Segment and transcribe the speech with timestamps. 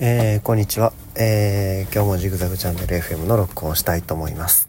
[0.00, 4.68] えー、こんにちは、えー、今日もジグザグチャンネル FM の録音したいと思います。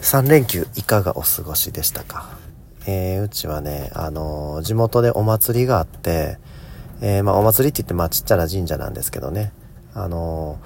[0.00, 2.36] 3連休いかがお過ごしでしたか？
[2.84, 6.38] えー、うちはねあの、地元でお祭りがあって
[7.00, 9.52] えまあ、お祭りって言ってまあちっちゃな神社なんですけどね。
[9.94, 10.58] あの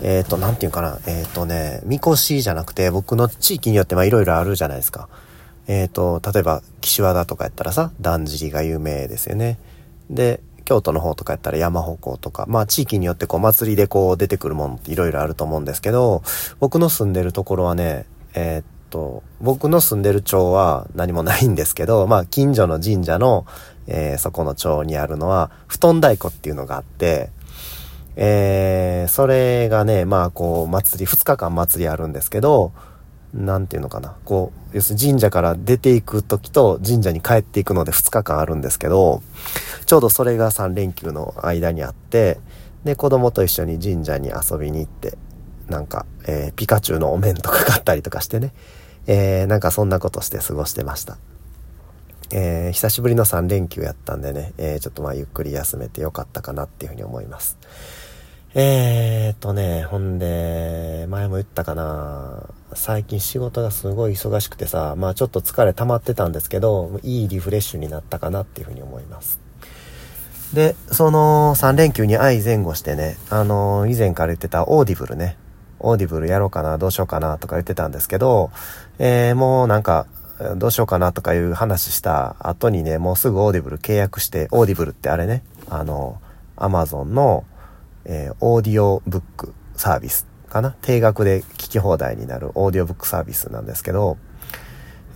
[0.00, 0.98] えっ、となんていうかな。
[1.06, 5.10] えっ、とねみこしじゃなくて僕の地域によってまあいろいろあるじゃないですか。
[5.66, 9.58] えっ、と例えば岸和田とかやったらさだんじりが有名ですよね。
[10.08, 10.40] で
[10.70, 16.22] 京都の方とかやったら山鉾とか、まあ地域によってこう祭りでこう出てくるものっていろいろあると思うんですけど、
[16.60, 23.46] 僕の住んでるところはね、えー、っと、僕の住んでる町は何もないんですけど、まあ近所の神社の、
[23.88, 27.30] えー、そこの町にあるのは、布団太鼓っていうのがあって、
[28.14, 32.70] えー、それがね、まあこう祭り、2日間祭りあるんですけど、
[33.34, 34.14] なんていうのかな。
[34.24, 39.22] こ、要するに神社から出ていく時と神社に帰っていくので2日間あるんですけど、
[39.86, 42.38] ちょうどそれが3連休の間にあって、
[42.84, 45.18] で、子供と一緒に神社に遊びに行って、
[45.68, 48.52] なんか、えー、ピカチュウのお面とか買ったりとかしてね、
[49.06, 51.18] えー、なんかそんなことして過ごしてました。
[52.32, 57.58] えー、久しぶりの3連休やったんでね、えー、ちょっとまあゆっくり休めてよかったかなっていうふうに思います。
[58.52, 69.38] えーとね、ほんで、前も言ったかな、最近仕事がすごい忙しくてさ、まあちょっと疲れ溜まってたんですけど、いいリフレッシュになったかなっていうふうに思います。
[70.52, 75.36] で、その3連休に相前後してね、あの以前から言ってたオーディブルね、
[75.78, 78.50] オーディブルやろうかな、どうしようかなとか言ってたんですけど、
[78.98, 80.06] えー、もうなんか、
[80.56, 86.20] どうしようかなとかいう話した後にね、もうすぐオーディブル契約して、オーディブルってあれね、あの、
[86.56, 87.44] アマゾンの、
[88.04, 90.72] えー、オーディオブックサービスかな？
[90.82, 94.18] 定額で聞き放題になるオーディオブックサービスなんですけど、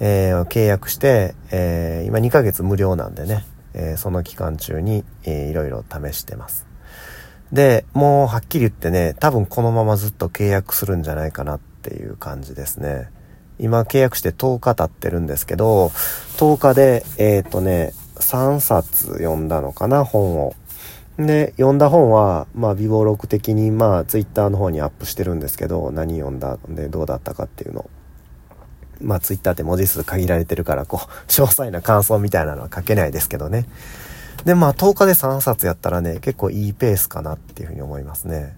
[0.00, 6.66] えー、契約して、えー、今2ヶ月無料なんでね、え、その期間中に、えー、いろいろ試してます。
[7.52, 13.10] で、もうはっきり言ってね、多分このままずっと契約するんじゃないかなっていう感じですね。
[13.58, 15.88] 今契約して10日経ってるんですけど、
[16.38, 20.54] 10日で、えっ、とね、3冊読んだのかな、本を。
[21.18, 27.88] で、読んだ本は、まあ、微暴録的に、まあ、ツイッターの方にアップしてるんですけど、何読んだんでどうだったかっていうの。
[29.00, 33.66] まあ、ツイッターって文字数限られてるから、こう、詳細な感想みたいなのは書けないですけどね。
[34.44, 38.56] で、まあ、10日で3冊やったらね、結構いいペースかなっていうふうに思いますね。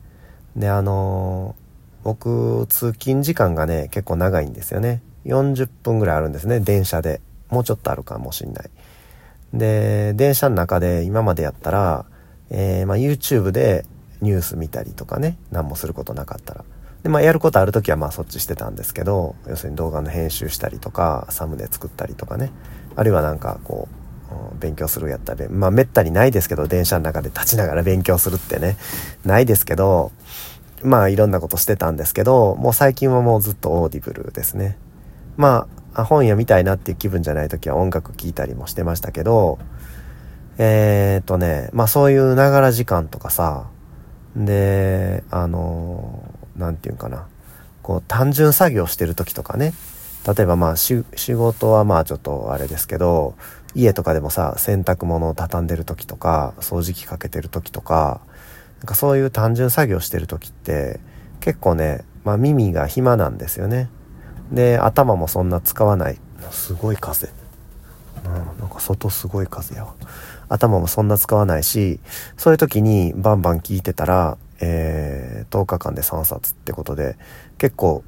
[0.57, 5.03] で、あのー、僕、通勤時間がね、結構長いんですよね。
[5.27, 7.21] 40分ぐらいあるんですね、電車で。
[7.51, 8.71] もうちょっとあるかもしんない。
[9.53, 12.07] で、電車の中で今までやったら、
[12.51, 13.85] えー、まあ、YouTube で
[14.21, 16.65] ニュース見たりとかね、何もすることなかったら。
[17.03, 22.51] で、まあ、やることある時はまあそっちしてたんですけど、要するに動画の編集したりとか、サムネ作ったりとかね、
[22.97, 24.07] あるいはなんかこう、
[24.59, 28.77] 勉強するやったら、まあ、めったにないですけど、電車の中で立ちながら 勉強するってね、
[29.25, 30.11] ないですけど、
[30.83, 34.77] まあ、いろんなことしてたんですけど、もう最近はもうずっとオーディブルですね。
[35.37, 39.59] まあ、本読みたいなっていう気分じゃない時は音楽聴いたりもしてましたけど、
[40.59, 43.67] えー、っとね、まあそういうながら時間とかさ、
[44.35, 46.23] で、あの、
[46.57, 47.27] なんていうかな、
[47.83, 49.75] こう単純作業してる時とかね、
[50.27, 53.35] 例えばまあ仕事はまあちょっとあれですけど、
[53.75, 58.21] 家とかでもさ、洗濯物を畳んでる時とか、掃除機かけてる時とか、
[58.79, 61.01] なんかそういう単純作業してる時って
[61.41, 63.91] 結構ね、まあ耳が暇なんですよね。
[64.51, 66.19] で、頭もそんな使わない。
[66.51, 67.31] すごい風。
[68.27, 69.95] うん、なんか外すごい風やわ。
[70.49, 72.01] 頭もそんな使わないし、
[72.37, 77.17] そういう時にバンバン聞いてたら、えー、10日間で3冊ってことで、
[77.59, 78.05] 結構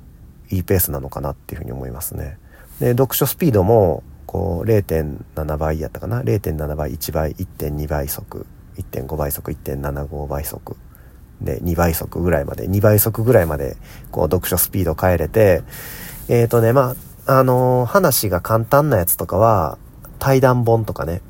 [0.51, 2.39] いいペースなのかなっていうふうに思いますね。
[2.81, 8.47] で、読書スピードも、こう、0.7倍やったかな ?0.7 倍、1倍、1.2倍速、
[8.77, 10.77] 1.5倍速、1.75倍速。
[11.41, 13.77] で、2倍速ぐらいまで、2倍速ぐらいまで、
[14.11, 15.63] こう、読書スピード変えれて、
[16.29, 16.95] えっ、ー、とね、ま
[17.27, 19.79] あ、あのー、話が簡単なやつとかは、
[20.19, 21.23] 対談本とかね、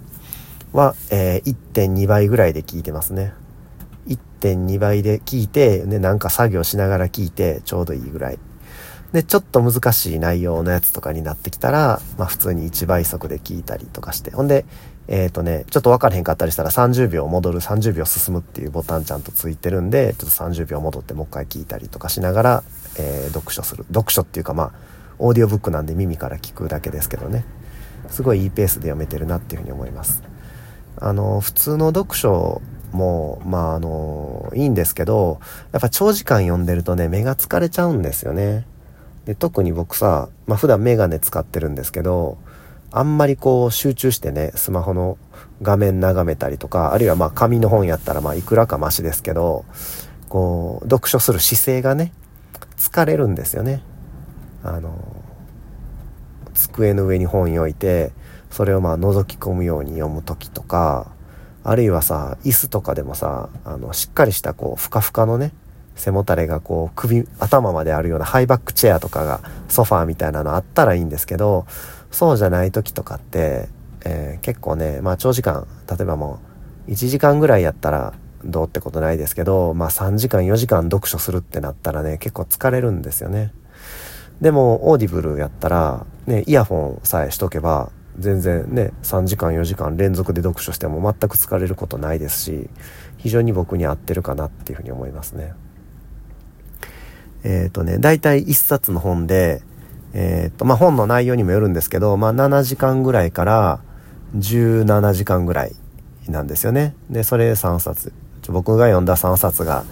[0.72, 3.32] は、えー、1.2倍ぐらいで聞いてますね。
[4.06, 8.38] 1.2倍で聞いて、で、なんか作業しながら聞いて、ちょうどいいぐらい。
[9.12, 14.30] で、ちょっと難しい内容のやつとかになってきたら、まあ普通に1倍速で聞いたりとかして。
[14.30, 14.66] ほんで、
[15.08, 22.62] えっ、ー、とね、ちょっと分からへんかったりしたら30秒戻る、30秒進むっていうボタンちゃんとついてるんで、ちょっと30秒戻ってもう一回聞いたりとかしながら、
[22.98, 23.86] えー、読書する。
[23.88, 24.72] 読書っていうかまあ、
[25.18, 27.44] オーディオブックなんで耳から聞くだけですけどね。
[28.08, 30.22] すごいいいペースで読めてるなっていうふうに思います。
[31.00, 32.60] あの、普通の読書
[32.92, 35.40] も、まあ、あの、いいんですけど、
[35.72, 38.66] やっぱ長時間読んでるとね、目が疲れちゃうんですよね。
[39.24, 42.38] で、特に僕さ、まあ普段メガネ使ってるんですけど、
[42.90, 45.18] あんまりこう集中してね、スマホの
[45.60, 49.66] 画面眺めたりとか、あるいはまあ紙の本やったらまあいくらかマシですけど、
[50.30, 52.12] こう、読書する姿勢がね、
[52.78, 53.82] 疲れるんですよね。
[54.62, 54.96] あの、
[56.58, 58.12] 机の上に本を置いて、
[58.50, 61.12] それをまあ覗き込むように読む時とか、
[61.64, 65.52] あるいはさ、椅子とかでもさ、あの、しっかりしたこう、ふかふかのね、
[65.96, 71.66] 背もたれがこう、首、頭まであるようなハイバックチェアとかが、ソファーみたいなのあったらいいんですけど、
[72.10, 73.68] そうじゃない時とかって、
[74.04, 76.40] えー、結構ね、まあ長時間、例えばも
[76.88, 78.14] う、1時間ぐらいやったら、
[78.44, 83.52] どうってことないですけど、まあ3時間4時間読書するってなったらね、結構疲れるんですよね。
[84.40, 92.68] でも、オーディブルやったら、ね、イヤホンさえしとけば、全然ね、3時間4時間連続で読書しても全く疲れることないですし、
[93.16, 95.54] 非常に僕に合ってるかなっていうふうに思いますね。
[97.44, 99.62] えっ、ー、とね、大体1冊の本で、
[100.12, 103.80] えっ、ー、と、まあ、本の内容にもよるんですけど、まあ、7時間ぐらいから
[104.36, 105.72] 17時間ぐらい
[106.28, 106.94] なんですよね。
[107.08, 108.12] で、それ3冊。
[108.48, 109.84] 僕が読んだ3冊が、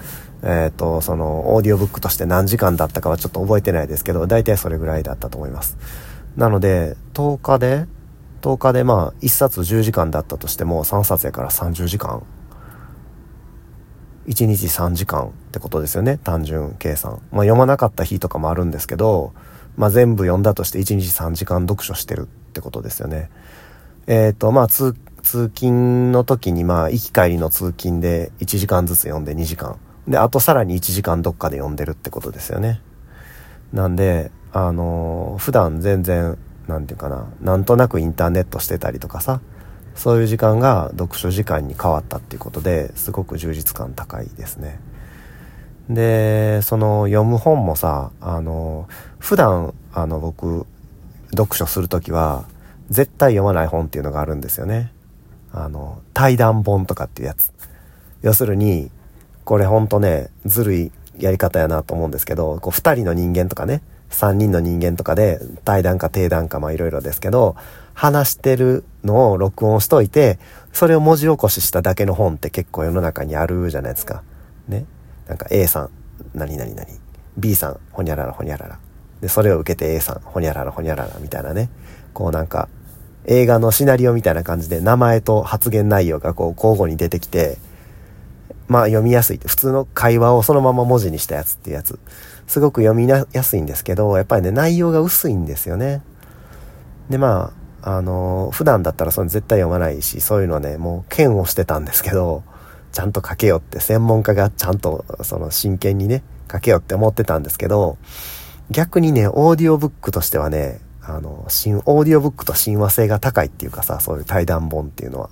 [0.43, 5.77] えっ、ー、と、その、オーディオブックとして何時間だったかはちょっと覚えてないですけど、大体それぐらいだったと思います。
[6.37, 7.87] なので、10日で、
[8.41, 12.23] 10日でまあ、1冊10時間だったとしても、3冊やから30時間。
[14.27, 16.19] 1日3時間ってことですよね。
[16.23, 17.13] 単純計算。
[17.31, 19.33] まあ、読まなかった日とかもあるんですけど、
[19.77, 23.31] まあ、全部読んだとして1日3時間読書してるってことですよね。
[24.05, 24.93] えっ、ー、と、まあ、通、
[25.23, 29.77] 通勤の時に、まあ、行き帰りの通勤で1時間ずつ読んで2時間。
[30.07, 32.79] で、あとさらに1時間どっかで読んでるってことですよね。
[33.73, 39.41] なんで、あのー、普段全然、なんていうかな、なんとなくインターネットしてたりとかさ、
[39.95, 44.79] そういう時間が読書時間に変わったっていうことですごく充実感高いですね。
[45.89, 48.87] で、その読む本もさ、あの、
[49.19, 50.65] 普段、あの僕、
[51.31, 52.45] 読書するときは、
[52.89, 54.91] 絶対読まない本っていうのがあるんですよね。
[55.51, 57.51] あの、対談本とかっていうやつ。
[58.21, 58.91] 要するに、
[59.45, 67.55] これほんとね、ずるいやり方やなと思うんですけど、こう二人の人間とかね、三人の人間とかで、対談か定談かまあいろいろですけど、
[67.93, 70.39] 話してるのを録音しといて、
[70.71, 74.23] それを文字起こししただけの本って結構世の中にあるじゃないですか。
[74.67, 74.85] ね。
[75.27, 75.89] なんか A さん、
[76.33, 76.87] 何々何。
[77.37, 78.79] B さん、ほにゃららほにゃらら。
[79.21, 81.69] で、それを受けて A さん、ほにゃららほにゃららみたいなね。
[82.13, 82.69] こうなんか、
[83.25, 87.57] 映画のシナリオみたいな感じで名前と発言内容がこう交互に出てきて、
[88.67, 89.39] まあ読みやすい。
[89.45, 91.99] 普通の会話をそのまま文字にしたやつっていうやつ。
[92.47, 96.01] すごく読みやすいんですけど、やっぱりね、内容が薄いんですよね。
[97.09, 97.53] で、ま
[97.83, 102.43] あ、あの、普段だったらそれ絶対読まないし、そういうのはね、もう剣をしてたんですけど、
[102.91, 107.97] ちゃんと書けよって専門家がちゃんとその真剣にね、書けよって思ってたんですけど、
[108.71, 115.29] 逆にね、オーディオブックとしてはね、あの、新、オーディオブックと親和性が高いっていうかさ、そういう対談本っていうのは。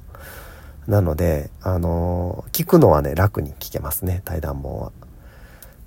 [0.88, 4.92] なので、あの、聞くのはね、楽に聞けますね、対談本は。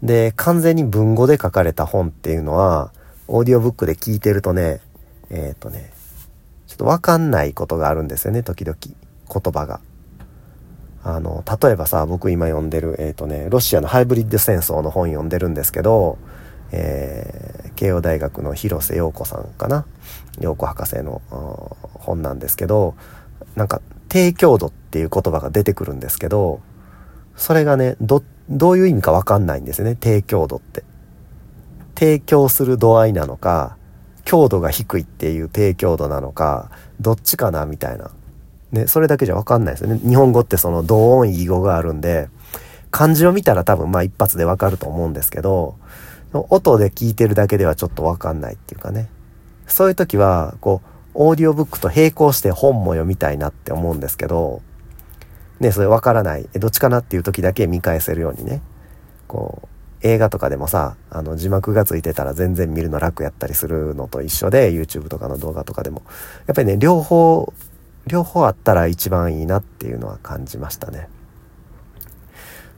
[0.03, 2.93] で、完全に文語で書かれた本っていうのは、
[3.27, 4.81] オーディオブックで聞いてるとね、
[5.31, 5.93] えっ、ー、とね、
[6.67, 8.77] ちょっとわかんないことがあるんですよね、時々。
[8.81, 9.81] 言葉が。
[11.05, 16.19] あの、例えばさ、僕今読んでる、えっ、ー、とね、ロシアのハイブリッド戦争の本読んでるんですけど、
[16.71, 19.87] えー、慶応大学の広瀬陽子さんかな？
[20.41, 21.23] 陽子博士の
[21.95, 22.95] 本なんですけど
[23.57, 26.61] なんか低強度っていう言葉が出てくるんですけど
[27.39, 29.97] それがねどどういう意味かわかんないんですよね。
[29.99, 30.85] 低強度って。
[31.95, 33.77] 提供する度合いなのか
[34.25, 38.11] 強度が低いっていう低強度なのかどっちかなみたいな。
[38.73, 39.99] ねそれだけじゃわかんないですよね。
[39.99, 42.29] 日本語ってその同音異義語があるんで
[42.91, 45.77] 漢字を見たら多分まあ一発でわかると思うんですけど
[46.33, 49.09] 音で聞いてるだけではちょっとわかんないっていうかね。
[49.69, 54.63] そういう時は、こう、オーディオブックと並行して本も読みたいなって思うんですけど、
[55.61, 56.49] ね、それわからない。
[56.55, 58.63] どっちかなっていう時だけ見返せるようにね。
[59.27, 59.69] こう、
[60.03, 66.03] 映画とかでもさ、あの字幕がついてたら全然見るの楽やったりするのと一緒で、YouTube とかの動画とかでも。
[66.47, 67.53] やっぱりね、両方、
[68.07, 71.09] 両方あったら一番いいなっていうのは感じましたね。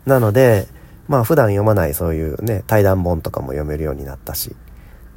[0.06, 0.66] なので、
[1.08, 4.56] まあ普段読まないそういうね、対談本とかも読めるようになったし、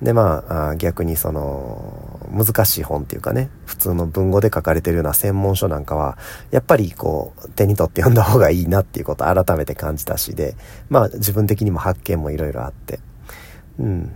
[0.04, 6.18] でまあ逆にその難しい本っていうかね、普通の文語で書かれてるような専門書なんかは、
[6.52, 10.56] やっぱりこう手に取って読んだ方がいいなっていうことを改めて感じたしで、
[10.90, 13.00] まあ自分的にも発見もいろいろあって、
[13.80, 14.12] うん。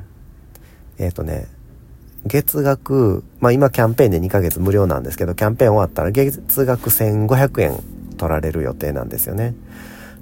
[0.97, 1.47] えっ、ー、とね、
[2.25, 7.83] 月額、まあ今キャンペーンで2ヶ月無料なんですけど、キャンペーン終わったら月額1500円
[8.17, 9.55] 取られる予定なんですよね。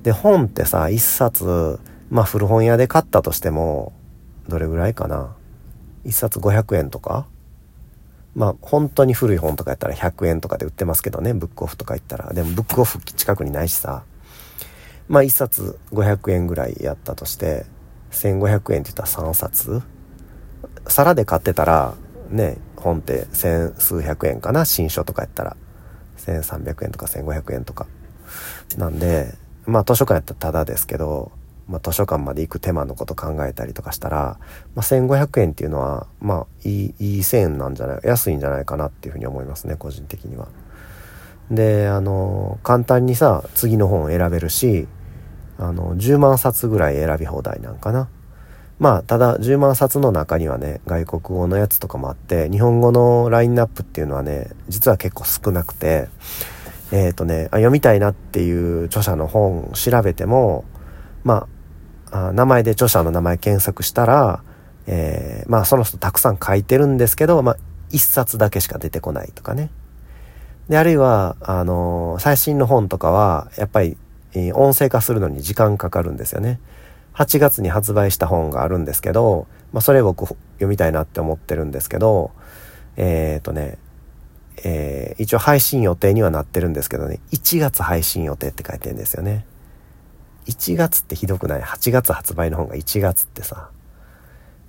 [0.03, 1.79] で、本ってさ、一冊、
[2.11, 3.93] まあ古本屋で買ったとしても、
[4.47, 5.35] どれぐらいかな？
[6.05, 7.25] 一冊500円とか
[8.35, 12.33] まあ本当に古い本とかやったら100円とかで売ってますけどね、ブックオフとか行ったら。
[12.33, 14.03] でもブックオフ近くにないしさ。
[15.07, 17.65] まあ1冊500円ぐらいやったとして、
[18.11, 19.81] 1500円って言ったら3冊
[20.87, 21.95] 皿で買ってたら、
[22.29, 25.55] ね、本って千数百円かな新書とかやったら。
[26.17, 27.87] 1300円とか1500円とか。
[28.77, 29.33] なんで、
[29.65, 31.31] まあ図書館やったらタダですけど、
[31.67, 34.37] まあ図書館まで行く手間のこと考えたりとかしたら、
[34.75, 40.47] まあ1500円っていうのは、まあいい、いい線なんじゃない、安いんじゃないかなっていうふうに思いますね、個人的には。
[41.51, 44.87] で、あの、簡単にさ、次の本を選べるし、
[45.59, 48.09] あの、10万冊ぐらい選び放題なんかな。
[48.77, 56.09] まあ、ただ、10万冊の中にはね、外国語のやつとかもあって、日本語のラインナップっていうのはね、実は結構少なくて、
[56.91, 60.65] えっ、ー、とねあ、読みたいなっていう著者の本調べても、
[61.23, 61.47] まあ、
[62.11, 64.43] あ名前で著者の名前検索したら、
[64.87, 67.57] えー、まあ、その人たくさん書いてるんですけど、まあ、
[67.89, 69.69] 一冊だけしか出てこないとかね。
[70.69, 73.97] で、あるいは、あのー、最新の本とかは、やっぱり、
[74.33, 76.59] え音声化するのに時間かかるんですよね。
[77.13, 82.31] 8月に発売した本があるんですけど、まあ、それ僕読みたいなって思ってるんですけど、
[82.97, 83.77] えっ、ー、とね、
[84.63, 89.45] えー、一応配信予定にはなってるんですけどね、1月配信予定って書いてるんですよね。
[90.45, 93.69] 1月ってひどくない ?8 月発売の本が1月ってさ、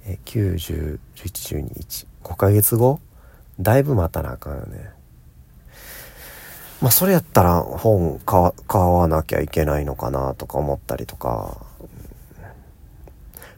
[0.06, 3.00] え、90、11、12、1、5ヶ月後？
[3.60, 4.90] だいぶ待たなあかんよね。
[6.80, 11.56] まあそれやったら本買わなきゃいけないのかなとか思ったりとか、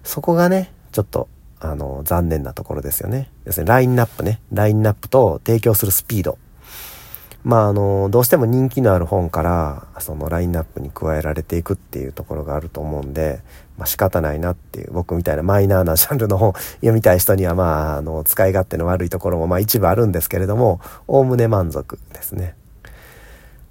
[0.04, 1.28] そこがね、ちょっと、
[1.60, 3.30] あの、残念なところですよね。
[3.44, 4.40] 要するにラインナップね。
[4.52, 6.38] ラインナップと提供するスピード。
[7.44, 13.40] まあ、あの、どうしても人気のある本から、そのラインナップに加えられていくっていうところがあると思うんで、
[13.76, 22.54] まあ仕方ないなっていう、僕みたいなマイナーなジャンルの本 読みたい人には、まあ、あの、使い勝手の悪いところも、まあ一部あるんですけれども、おおむね満足ですね。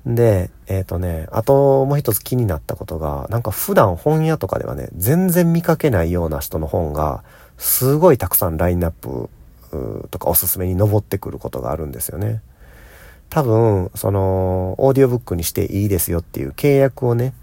[0.05, 7.24] で、えっ、ー、とね、あともう一つ気になったことが、なんか普段本屋とかではね、全然見かけないような人の本が、
[7.57, 9.29] すごいたくさんラインナップ
[10.09, 12.41] とかおすすめに上ってくることがあるんですよね。
[13.29, 17.34] 多分、その、オーディオブックにしていいですよっていう契約をね、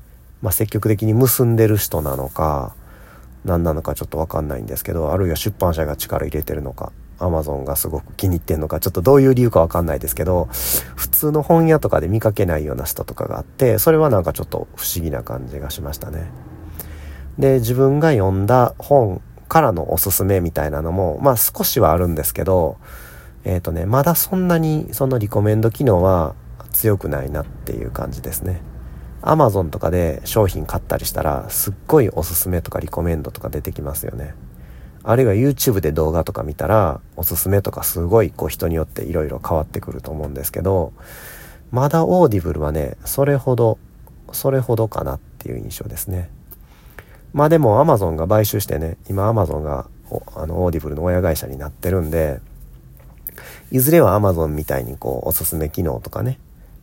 [0.42, 2.74] まあ、積極的に結んでる人なのか、
[3.44, 10.48] 何なのかちょっとわかんないんですけど、あるいは出版社が力入れてるのか、アマゾンがすごく気に入ってんのか、ちょっとどういう理由かわかんないですけど、
[10.96, 16.30] 普通の本屋とかで見かけないような人とかがあって、それはなんかちょっと不思議な感じがしましたね。
[17.38, 22.78] で、自分が読んだ本からのおすすめみたいなのも、まあ少しはあるんですけど、
[23.44, 26.34] えっ、ー、とね、まだそんなにそのリコメンド機能は
[26.72, 28.60] 強くないなっていう感じですね。
[29.22, 34.34] アマゾンとかで商品買ったりしたら、すっごいおすすめとかリコメンドとか出てきますよね。
[35.02, 40.92] あるいは YouTube で動画とか見たら、おすすめとかすごいこう人によって色々変わってくると思うんですけど、
[41.70, 43.78] まだオーディブルはね、それほど、
[44.32, 46.30] それほどかなっていう印象ですね。
[47.34, 49.86] まあでも Amazon が買収してね、今 Amazon が
[50.36, 52.40] あのオーディブルの親会社になってるんで、
[53.70, 56.38] いずれは Amazon みたいにこうおすすめ機能とかね、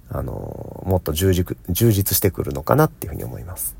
[0.09, 3.75] あのもっと充実充実してくるのかなっていうふうに思います。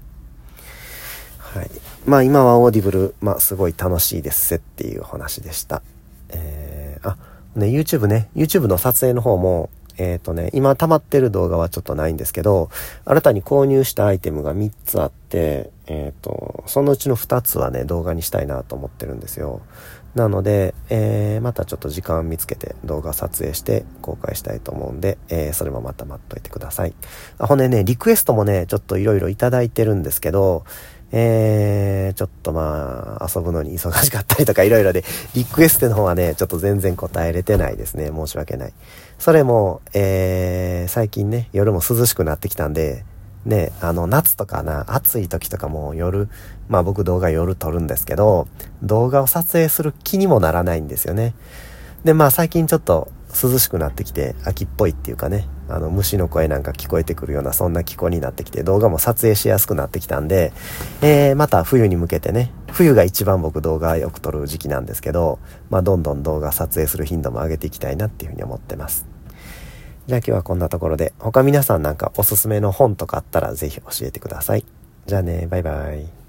[1.37, 1.69] はい。
[2.05, 5.81] まあ今はオーディブル、まあすごい楽しいですっていう話でした。
[6.29, 7.17] えー、あ、
[7.55, 12.69] ね、YouTube ね、YouTube の撮影の方も、えっ、ー、とね、今溜まってる動画はちょっとないんですけど、
[13.05, 19.61] 新たに購入したアイテムが3つあって、えっ、ー、と、そのうちの2つはね、動画にしたいなと思ってるんですよ。
[20.15, 26.93] なので、えー、またちょっと時間見つけて動画撮影して公開したいと思うんで、えー、それもまた待っといてください。
[27.37, 30.65] あ、ほんでね、リクエストもね、ちょっといろいろいただいてるんですけど、
[31.13, 35.03] えー、ちょっとまあ、遊ぶのに忙しかったりとかいろいろで、
[35.33, 38.11] リクエストの方はね、ちょっと全然答えれてないですね。
[38.13, 38.73] 申し訳ない。
[39.19, 43.03] それも、えー、最近ね、夜も涼しくなってきたんで、
[43.45, 46.29] ね、あの、夏とかな、暑い時とかも夜、
[46.69, 48.47] まあ僕動画夜撮るんですけど、
[48.83, 51.33] 動画を撮影する気にもならないんですよね。
[52.03, 60.51] で、まあ最近ちょっと涼しくなってきて、秋っぽいっていうかね、あの、虫の声なんか聞こえてくるような、そんな気候になってきて、動画も撮影しやすくなってきたんで、
[61.01, 69.05] えー、また冬に向けてね、冬が一番僕動画よく撮る時期なんですけど、まあ、どんどん動画撮影する頻度も上げていきたいなっていうふうに思ってます。
[70.11, 74.65] じゃあ今日はこんなところで、他皆さんなんかおすすめの本とかあったらぜひ教えてください。
[75.05, 76.20] じゃあね、バイバイ。